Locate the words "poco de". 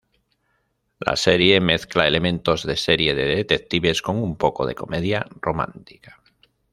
4.35-4.73